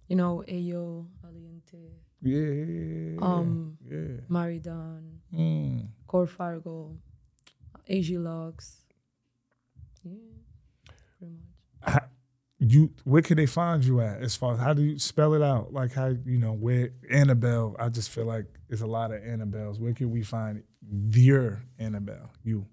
[0.08, 1.82] you know, Ayo, Aliente,
[2.20, 3.18] Yeah.
[3.20, 4.20] um, yeah.
[4.28, 5.88] Maridan, Mm.
[6.06, 6.96] Core Fargo,
[7.88, 8.84] AG Logs.
[10.04, 10.12] Yeah,
[11.18, 11.92] pretty much.
[11.94, 12.08] How-
[12.60, 15.42] you where can they find you at as far as how do you spell it
[15.42, 19.20] out like how you know where anabel i just feel like it's a lot of
[19.22, 20.62] anabels where can we find
[21.10, 22.64] your anabel you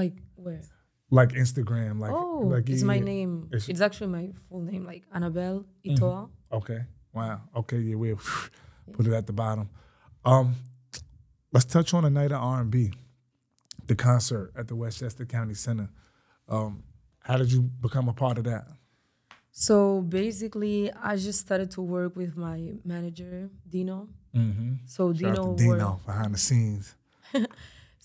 [0.00, 0.62] Like where?
[1.10, 3.32] like instagram like oh, like it's my name.
[3.52, 6.28] It's- It's, actually my full name, like Anabel Itoha.
[6.58, 6.80] okay
[7.14, 8.18] wow okay yeah we'll
[8.94, 9.68] put it at the bottom
[10.24, 10.46] um
[11.52, 12.76] let's touch on a night of r&b
[13.86, 15.88] the concert at the westchester county center
[16.48, 16.82] um
[17.20, 18.64] how did you become a part of that
[19.56, 23.34] So basically, I just started to work with my manager
[23.72, 23.98] Dino.
[24.34, 24.72] mm-hmm.
[24.94, 26.84] So Shout Dino, Dino work- behind the scenes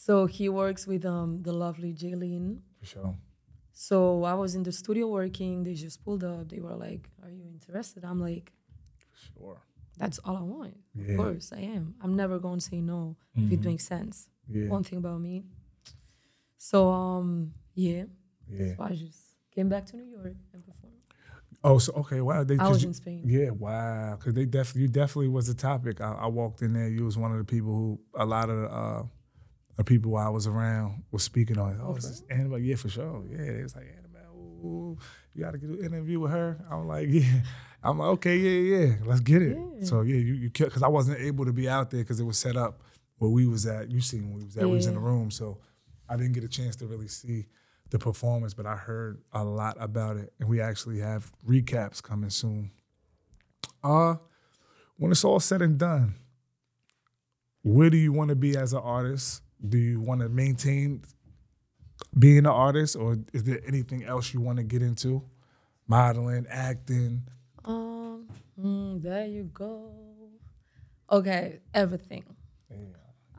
[0.06, 2.50] so he works with um the lovely Jaylene.
[2.80, 3.14] for sure
[3.90, 3.98] So
[4.34, 5.54] I was in the studio working.
[5.66, 6.44] They just pulled up.
[6.52, 8.48] They were like, "Are you interested?" I'm like,
[9.26, 9.58] sure
[10.02, 10.76] "That's all I want.
[10.96, 11.12] Yeah.
[11.12, 11.84] Of course, I am.
[12.04, 13.00] I'm never going to say no
[13.44, 13.66] if it Mhm.
[13.72, 14.16] makes sense."
[14.56, 15.36] yeah One thing about me.
[16.58, 18.04] So um yeah,
[18.60, 19.20] yeah so I just
[19.56, 20.96] came back to New York and performed.
[21.64, 22.44] Oh, so okay, wow.
[22.50, 23.22] They, I was you- in Spain.
[23.38, 24.16] Yeah, wow.
[24.16, 25.96] Because they definitely, you definitely was a topic.
[26.02, 26.88] I, I walked in there.
[26.98, 29.04] You was one of the people who a lot of uh,
[29.80, 31.72] the people I was around was speaking on.
[31.72, 31.78] It.
[31.82, 32.62] Oh, this is Anabel.
[32.62, 33.24] Yeah, for sure.
[33.32, 34.66] Yeah, it was like Anabel.
[34.66, 34.98] Ooh,
[35.34, 36.58] you got to get an interview with her.
[36.70, 37.44] I'm like, yeah.
[37.82, 38.96] I'm like, okay, yeah, yeah.
[39.06, 39.58] Let's get it.
[39.58, 39.86] Yeah.
[39.86, 42.38] So yeah, you you because I wasn't able to be out there because it was
[42.38, 42.82] set up
[43.20, 43.90] where we was at.
[43.90, 44.66] You seen where we was at.
[44.66, 45.60] We was in the room, so
[46.10, 47.46] I didn't get a chance to really see
[47.90, 52.32] the performance, but I heard a lot about it, and we actually have recaps coming
[52.32, 52.72] soon.
[53.82, 54.16] Uh,
[54.98, 56.16] when it's all said and done,
[57.64, 59.42] where do you want to be as an artist?
[59.68, 61.04] Do you want to maintain
[62.18, 65.24] being an artist, or is there anything else you want to get into?
[65.88, 67.24] Modeling, acting.
[67.66, 68.28] Um,
[68.60, 69.92] mm, there you go.
[71.12, 72.24] Okay, everything.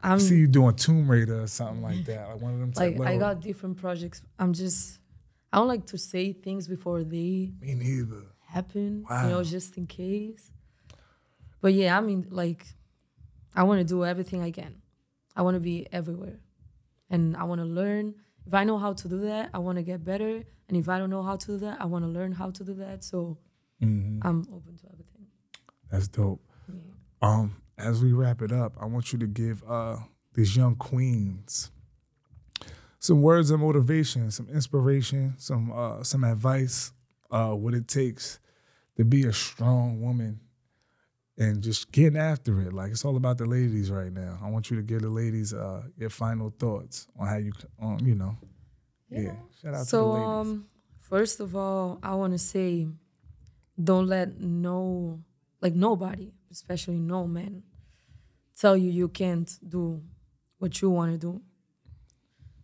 [0.02, 2.96] I I'm see you doing Tomb Raider or something like that, like one of them.
[2.96, 4.22] Like I got different projects.
[4.38, 4.98] I'm just
[5.52, 8.22] I don't like to say things before they me neither.
[8.46, 9.04] happen.
[9.10, 10.50] You know, just in case.
[11.60, 12.64] But yeah, I mean, like,
[13.54, 14.76] I want to do everything I can.
[15.36, 16.40] I want to be everywhere,
[17.08, 18.14] and I want to learn.
[18.46, 20.42] If I know how to do that, I want to get better.
[20.68, 22.64] And if I don't know how to do that, I want to learn how to
[22.64, 23.04] do that.
[23.04, 23.38] So
[23.80, 25.26] hmm I'm open to everything.
[25.90, 26.40] That's dope.
[26.68, 26.80] Yeah.
[27.22, 29.96] Um, as we wrap it up, I want you to give uh
[30.34, 31.70] these young queens
[32.98, 36.92] some words of motivation, some inspiration, some uh some advice
[37.30, 38.38] uh, what it takes
[38.96, 40.40] to be a strong woman
[41.40, 42.72] and just getting after it.
[42.72, 44.38] Like it's all about the ladies right now.
[44.44, 47.98] I want you to give the ladies uh, your final thoughts on how you, um,
[48.04, 48.36] you know,
[49.08, 49.32] yeah.
[49.60, 50.28] Shout out so, to the ladies.
[50.28, 50.66] um,
[51.00, 52.88] first of all, I want to say,
[53.82, 55.20] don't let no,
[55.62, 57.62] like nobody, especially no man,
[58.56, 60.02] tell you you can't do
[60.58, 61.40] what you want to do.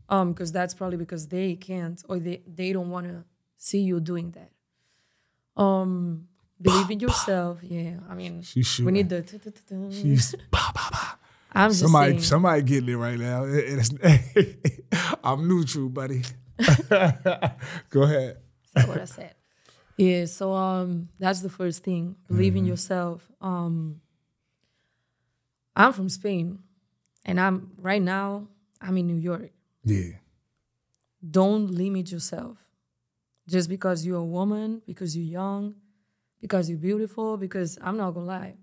[0.08, 3.24] Um, because that's probably because they can't or they they don't want to
[3.56, 4.52] see you doing that.
[5.60, 6.28] Um,
[6.60, 7.58] believe in yourself.
[7.62, 9.24] Yeah, I mean, She's we need the.
[9.92, 11.14] She's bah, bah, bah.
[11.52, 12.22] I'm just somebody saying.
[12.22, 13.44] somebody getting it right now.
[13.44, 14.84] It-
[15.24, 16.22] I'm neutral, buddy.
[17.90, 18.38] Go ahead.
[18.74, 19.34] That's what I said.
[19.96, 22.16] Yeah, so um that's the first thing.
[22.28, 23.26] Believe in yourself.
[23.40, 24.00] Um
[25.74, 26.58] I'm from Spain
[27.24, 28.48] and I'm right now
[28.80, 29.50] I'm in New York.
[29.84, 30.12] Yeah.
[31.28, 32.58] Don't limit yourself.
[33.48, 35.76] Just because you're a woman, because you're young,
[36.46, 38.54] because you're beautiful, because I'm not gonna lie.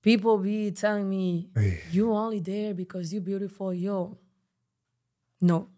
[0.00, 1.50] People be telling me
[1.90, 4.16] you only there because you're beautiful, yo.
[5.40, 5.68] No,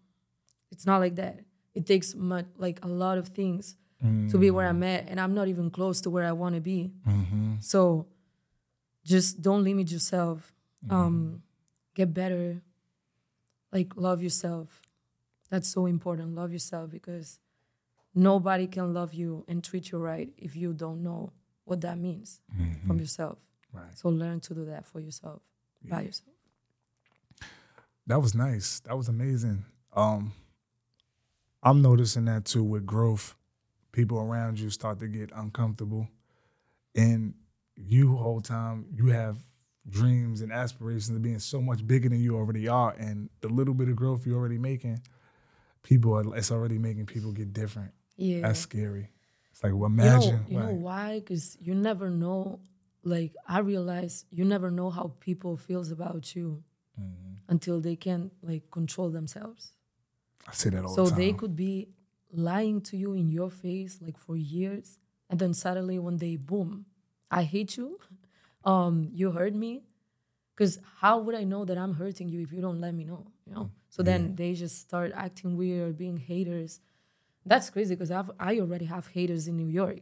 [0.71, 1.41] it's not like that.
[1.75, 3.77] It takes much, like a lot of things
[4.31, 4.95] to be where I'm mm.
[4.95, 6.93] at, and I'm not even close to where I want to be.
[7.09, 7.55] Mm-hmm.
[7.59, 8.07] So,
[9.05, 10.55] just don't limit yourself.
[10.85, 10.95] Mm-hmm.
[10.95, 11.43] Um,
[11.95, 12.63] get better.
[13.73, 14.81] Like love yourself.
[15.51, 16.37] That's so important.
[16.37, 17.41] Love yourself because
[18.17, 21.33] nobody can love you and treat you right if you don't know
[21.65, 22.41] what that means
[22.87, 23.39] from yourself.
[23.73, 23.95] Right.
[23.95, 25.43] So learn to do that for yourself,
[25.85, 26.35] by yourself.
[28.07, 28.81] That was nice.
[28.81, 29.65] That was amazing.
[29.95, 30.33] Um,
[31.63, 33.35] I'm noticing that too with growth.
[33.93, 36.09] People around you start to get uncomfortable,
[36.95, 37.35] and
[37.77, 39.39] you whole time you have
[39.89, 43.75] dreams and aspirations of being so much bigger than you already are, and the little
[43.75, 45.01] bit of growth you're already making,
[45.83, 47.91] people are it's already making people get different.
[48.17, 48.43] Yeah.
[48.43, 49.11] That's scary.
[49.53, 50.47] It's like well, you know, imagine.
[50.49, 51.21] you know why?
[51.21, 52.61] Because you never know.
[53.03, 56.63] Like I realize you never know how people feels about you
[56.99, 57.53] Mm-hmm.
[57.53, 59.73] until they can like control themselves.
[60.49, 61.19] I say that all so the time.
[61.19, 61.89] they could be
[62.33, 64.99] lying to you in your face like for years,
[65.29, 66.87] and then suddenly one day, boom,
[67.31, 67.99] I hate you.
[68.65, 69.85] Um, you hurt me.
[70.55, 73.27] Because how would I know that I'm hurting you if you don't let me know?
[73.47, 73.71] You know.
[73.91, 76.81] So then they just start acting weird, being haters.
[77.47, 80.01] That's crazy because I've I already have haters in New York.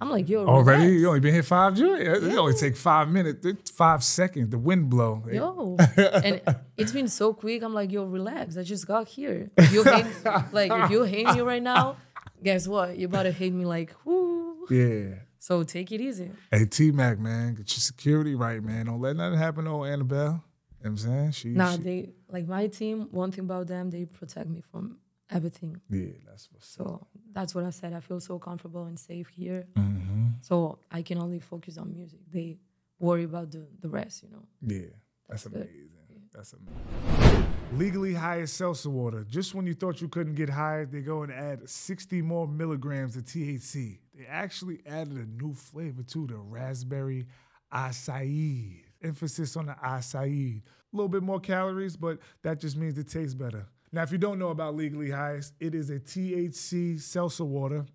[0.00, 1.00] I'm like, yo, Already, relax.
[1.00, 2.22] you only been here five years.
[2.22, 4.48] It only take five minutes, five seconds.
[4.50, 5.24] The wind blow.
[5.30, 6.40] Yo, and
[6.76, 7.62] it's been so quick.
[7.64, 8.56] I'm like, yo, relax.
[8.56, 9.50] I just got here.
[9.56, 10.06] If you hate,
[10.52, 11.96] like, if you hate me right now,
[12.44, 12.96] guess what?
[12.96, 14.68] You're about to hate me like, whoo.
[14.70, 15.16] Yeah.
[15.40, 16.30] So take it easy.
[16.52, 18.86] Hey T Mac, man, get your security right, man.
[18.86, 20.00] Don't let nothing happen to old Anabel.
[20.00, 20.40] You know
[20.80, 21.30] what I'm saying?
[21.32, 23.08] She, Nah, she- they like my team.
[23.10, 24.98] One thing about them, they protect me from
[25.30, 25.80] everything.
[25.90, 26.86] Yeah, that's what's up.
[26.86, 27.92] So that's what I said.
[27.92, 29.66] I feel so comfortable and safe here.
[29.76, 30.26] Mm-hmm.
[30.40, 32.20] So I can only focus on music.
[32.32, 32.58] They
[32.98, 34.44] worry about the the rest, you know.
[34.62, 34.90] Yeah,
[35.28, 35.62] that's good.
[35.62, 35.88] amazing.
[36.32, 37.46] That's amazing.
[37.74, 39.24] Legally Highest seltzer water.
[39.28, 43.14] Just when you thought you couldn't get hired, they go and add 60 more milligrams
[43.16, 43.98] of THC.
[44.14, 47.26] They actually added a new flavor to the raspberry
[47.72, 48.80] acai.
[49.02, 50.62] Emphasis on the acai.
[50.62, 53.66] A little bit more calories, but that just means it tastes better.
[53.92, 57.86] Now, if you don't know about Legally Highest, it is a THC seltzer water.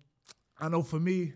[0.58, 1.32] I know for me,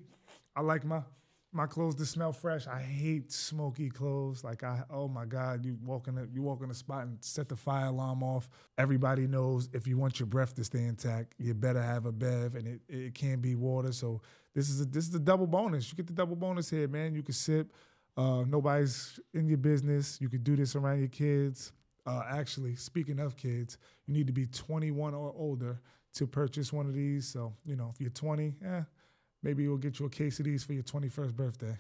[0.57, 1.03] I like my
[1.51, 2.67] my clothes to smell fresh.
[2.67, 4.45] I hate smoky clothes.
[4.45, 7.17] Like I, oh my God, you walk in a, you walk in a spot and
[7.25, 8.51] set the fire alarm off.
[8.77, 12.55] Everybody knows if you want your breath to stay intact, you better have a bev,
[12.55, 13.93] and it, it can't be water.
[13.93, 14.21] So
[14.55, 15.91] this is a, this is a double bonus.
[15.91, 17.15] You get the double bonus here, man.
[17.15, 17.73] You can sip.
[18.17, 20.21] Uh, nobody's in your business.
[20.21, 21.73] You could do this around your kids.
[22.09, 25.79] Uh, actually, speaking of kids, you need to be 21 or older
[26.15, 27.29] to purchase one of these.
[27.29, 28.81] So you know, if you're 20, eh,
[29.43, 31.77] maybe we'll get you a case of these for your 21st birthday.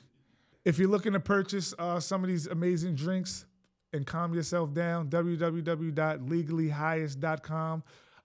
[0.66, 3.46] If you're looking to purchase uh, some of these amazing drinks
[3.94, 7.82] and calm yourself down, www.legallyhighest.com.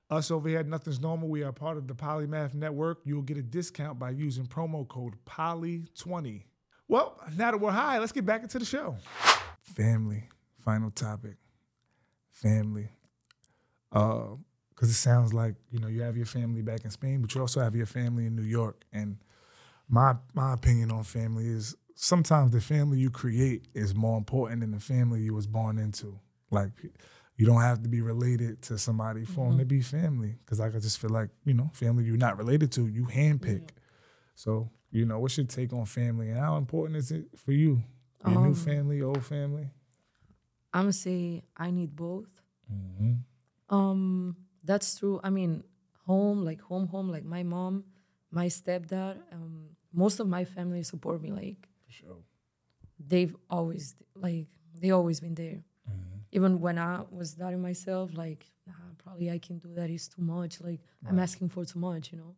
[0.09, 2.99] Us over here Nothing's Normal, we are part of the Polymath Network.
[3.05, 6.43] You'll get a discount by using promo code POLY20.
[6.89, 8.97] Well, now that we're high, let's get back into the show.
[9.61, 10.27] Family,
[10.59, 11.37] final topic.
[12.33, 12.89] Family.
[13.91, 14.35] Uh,
[14.73, 17.41] because it sounds like you know you have your family back in Spain, but you
[17.41, 18.83] also have your family in New York.
[18.91, 19.17] And
[19.87, 24.71] my my opinion on family is sometimes the family you create is more important than
[24.71, 26.19] the family you was born into.
[26.51, 26.71] Like
[27.37, 30.35] you don't have to be related to somebody for them to be family.
[30.43, 33.69] Because like I just feel like you know family you're not related to, you handpick.
[34.35, 37.83] So you know what's your take on family and how important is it for you?
[38.25, 39.69] Your new Um, family, old family.
[40.73, 42.29] I'm gonna say I need both.
[42.71, 43.75] Mm-hmm.
[43.75, 45.19] Um, that's true.
[45.23, 45.63] I mean,
[46.05, 47.83] home, like home, home, like my mom,
[48.31, 51.31] my stepdad, um, most of my family support me.
[51.31, 52.17] Like For sure.
[52.99, 54.47] they've always like
[54.79, 55.63] they always been there.
[55.89, 56.17] Mm-hmm.
[56.31, 59.89] Even when I was doubting myself, like nah, probably I can do that.
[59.89, 60.59] It's too much.
[60.61, 62.11] Like I'm asking for too much.
[62.11, 62.35] You know,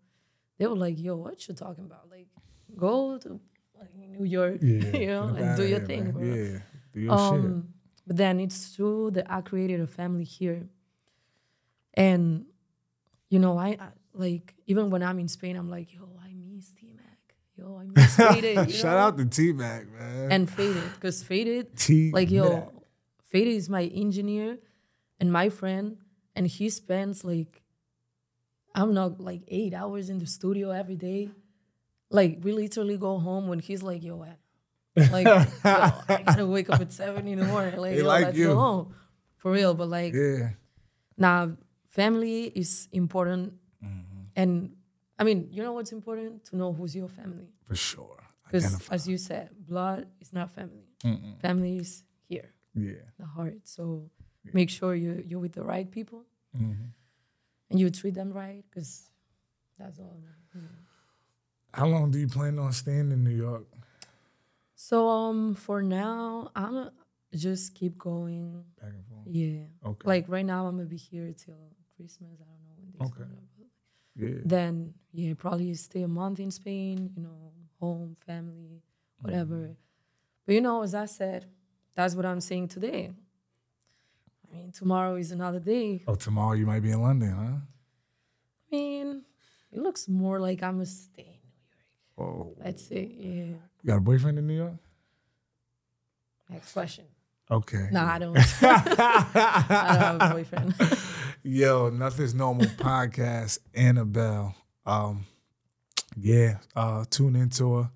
[0.58, 2.10] they were like, "Yo, what you talking about?
[2.12, 2.28] Like
[2.76, 3.40] go to
[3.80, 4.98] like New York, Yeah.
[4.98, 6.06] you know, and do your here, thing.
[6.20, 6.60] Yeah.
[6.94, 7.75] Do your shit.
[8.08, 10.68] But then it's true that I created a family here,
[11.94, 12.46] and
[13.30, 16.70] you know, I, I like even when I'm in Spain, I'm like, yo, I miss
[16.72, 18.72] T Mac, yo, I miss Faded.
[18.72, 18.98] Shout know?
[19.00, 20.32] out to T Mac, man.
[20.32, 22.72] and Faded, because Faded, T like yo,
[23.32, 24.60] Faded is my engineer
[25.20, 25.98] and my friend,
[26.36, 27.64] and he spends like,
[28.76, 31.30] I'm not like eight hours in the studio every day.
[32.12, 34.38] Like we literally go home when he's like, yo, I-
[34.96, 37.76] like yo, I gotta wake up at seven in the morning.
[37.78, 38.54] Like, They yo, like let's you.
[38.56, 38.94] home.
[39.38, 39.74] For real.
[39.74, 40.50] But like Yeah.
[41.18, 43.54] now family is important.
[43.84, 44.22] Mm-hmm.
[44.36, 44.76] And
[45.20, 46.46] I mean, you know what's important?
[46.46, 47.48] To know who's your family.
[47.68, 48.20] For sure.
[48.46, 50.86] Because as you said, blood is not family.
[51.42, 53.04] Family is here, Yeah.
[53.20, 53.60] the heart.
[53.68, 54.10] So
[54.54, 56.24] make sure you you're with the right people
[56.56, 56.88] Mm-hmm.
[57.70, 59.10] and you treat them right because
[59.78, 60.16] that's all.
[60.54, 60.68] you know.
[61.74, 63.66] How long do you plan on staying in New York?
[64.88, 66.92] So um for now, I'm
[67.34, 68.64] just keep going.
[68.80, 69.26] Back and forth.
[69.26, 69.64] Yeah.
[69.84, 70.08] Okay.
[70.08, 72.38] Like right now I'm gonna be here till Christmas.
[72.40, 73.24] I don't know when this Okay.
[73.24, 73.66] gonna be.
[74.16, 74.42] Yeah.
[74.46, 78.84] Then yeah, probably stay a month in Spain, you know, home, family,
[79.22, 79.56] whatever.
[79.56, 80.46] Mm-hmm.
[80.46, 81.48] But you know, as I said,
[81.96, 83.12] that's what I'm saying today.
[84.44, 86.04] I mean, tomorrow is another day.
[86.08, 87.58] Oh, tomorrow you might be in London, huh?
[88.72, 89.24] I mean,
[89.72, 92.54] it looks more like I'm gonna stay in New York.
[92.58, 92.64] Oh.
[92.64, 93.56] Let's say, yeah.
[93.86, 94.74] You got a boyfriend in New York?
[96.50, 97.06] Next question.
[97.52, 97.88] Okay.
[97.92, 98.36] No, I don't.
[98.64, 100.74] I don't have a boyfriend.
[101.44, 104.56] Yo, Nothing's Normal podcast, Anabel.
[104.88, 105.28] Um,
[106.18, 107.92] yeah, uh, tune into her.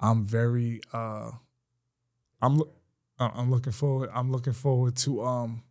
[0.00, 1.32] I'm very uh
[2.40, 2.62] I'm
[3.18, 4.08] uh, I'm looking forward.
[4.14, 5.62] I'm looking forward to um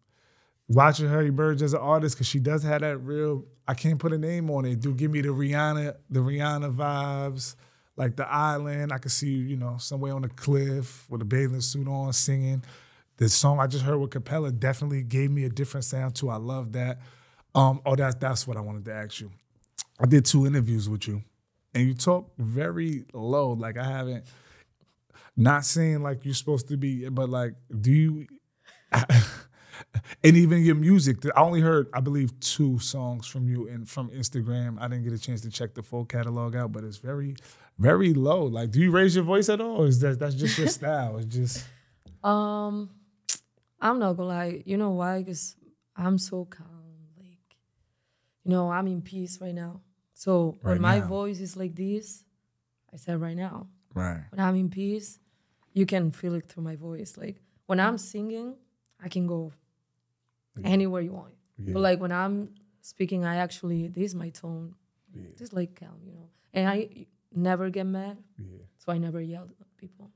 [0.68, 3.46] watching her emerge as an artist because she does have that real.
[3.68, 4.80] I can't put a name on it.
[4.80, 7.56] Do give me the Rihanna, the Rihanna vibes,
[7.98, 8.92] like the island.
[8.92, 12.64] I could see you, know, somewhere on a cliff with a bathing suit on, singing.
[13.18, 16.30] The song I just heard with Capella definitely gave me a different sound too.
[16.30, 17.00] I love that.
[17.54, 19.32] Um, oh, that's that's what I wanted to ask you.
[20.00, 21.24] I did two interviews with you,
[21.74, 23.54] and you talk very low.
[23.54, 24.26] Like I haven't,
[25.38, 28.28] not saying like you're supposed to be, but like, do you?
[30.24, 34.10] and even your music, I only heard, I believe, two songs from you and from
[34.10, 34.78] Instagram.
[34.80, 37.36] I didn't get a chance to check the full catalog out, but it's very,
[37.78, 38.44] very low.
[38.46, 39.82] Like, do you raise your voice at all?
[39.84, 41.18] Or is that that's just your style?
[41.18, 41.66] It's just
[42.24, 42.90] Um,
[43.82, 44.64] I'm not gonna lie.
[44.66, 45.20] You know why?
[45.20, 45.56] Because
[45.96, 46.68] I'm so calm.
[47.18, 47.56] Like,
[48.44, 49.82] you know, I'm in peace right now.
[50.14, 51.08] So Right when my now.
[51.08, 52.24] voice is like this,
[52.94, 53.68] I said right now.
[53.94, 54.24] right.
[54.32, 55.20] When I'm in peace,
[55.74, 57.18] you can feel it through my voice.
[57.18, 58.56] Like when I'm singing,
[59.04, 59.52] I can go
[60.64, 61.34] anywhere you want.
[61.58, 61.74] Yeah.
[61.74, 62.50] But like when I'm
[62.82, 64.76] speaking, I actually this is my tone.
[65.14, 65.28] Yeah.
[65.38, 66.30] Just like calm, you know.
[66.54, 68.64] And I never get mad, Yeah.
[68.78, 70.12] so I never yell at people.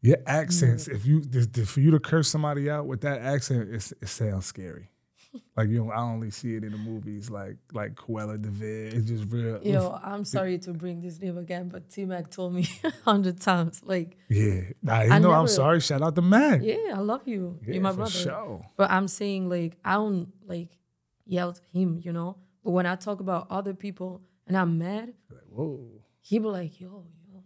[0.00, 0.94] Your accents, mm.
[0.94, 4.08] if you th- th- for you to curse somebody out with that accent, it's, it
[4.08, 4.88] sounds scary.
[5.56, 8.94] like you, know, I only see it in the movies, like like Cruella de Vil.
[8.98, 9.60] It's just real.
[9.62, 13.40] Yo, I'm sorry to bring this name again, but T Mac told me a hundred
[13.40, 13.80] times.
[13.84, 15.80] Like, yeah, nah, you I know, I'm sorry.
[15.80, 16.60] Shout out to Mac.
[16.62, 17.58] yeah, I love you.
[17.66, 18.10] Yeah, You're my for brother.
[18.10, 18.66] sure.
[18.76, 20.76] But I'm saying like I don't like
[21.24, 22.36] yell at him, you know.
[22.64, 25.88] But when I talk about other people and I'm mad, Like, whoa,
[26.22, 27.44] he be like, yo, yo, like,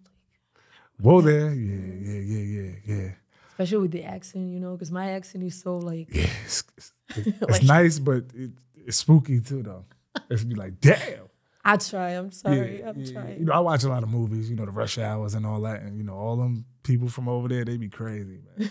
[1.01, 1.53] whoa there.
[1.53, 3.09] Yeah, yeah, yeah, yeah, yeah.
[3.51, 6.93] especially with the accent, you know, because my accent is so like, Yeah, it's, it's,
[7.17, 9.85] it's Like- nice, but it, it's spooky too, though.
[10.31, 11.25] It's be like, damn.
[11.65, 12.11] I try.
[12.11, 12.79] I'm sorry.
[12.81, 13.13] Yeah, I'm yeah.
[13.13, 13.39] trying.
[13.41, 15.61] You know, I watch a lot of movies, you know, the rush hours and all
[15.63, 15.83] that.
[15.83, 18.71] And, you know, all them people from over there, they be crazy, man.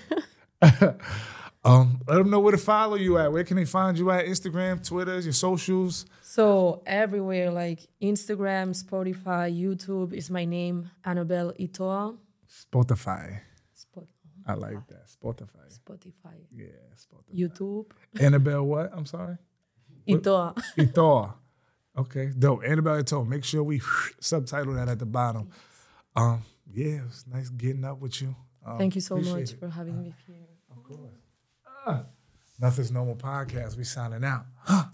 [1.65, 3.31] um, let them know where to follow you at.
[3.31, 4.25] Where can they find you at?
[4.25, 6.05] Instagram, Twitter, your socials.
[6.21, 12.15] So everywhere, like Instagram, Spotify, YouTube is my name, Anabel Itoha.
[12.49, 13.39] Spotify.
[13.73, 14.03] Spot-
[14.47, 15.07] I like that.
[15.07, 15.65] Spotify.
[15.79, 17.33] Spotify, Yeah, Spotify.
[17.49, 17.85] YouTube,
[18.15, 18.91] Anabel what?
[18.93, 19.37] I'm sorry?
[20.07, 20.55] Itoha.
[20.77, 21.33] Itoha.
[21.97, 22.61] Okay, dope.
[22.63, 23.27] Anabel Itoha.
[23.27, 23.81] Make sure we
[24.19, 25.49] subtitle that at the bottom.
[26.15, 28.35] Um, yeah, it was nice getting up with you.
[28.65, 29.59] Um, Thank you so much it.
[29.59, 30.35] for having me here.
[30.71, 30.99] Of course.
[32.59, 33.77] Nothing's Normal Podcast.
[33.77, 34.45] We signing out.
[34.63, 34.85] Huh.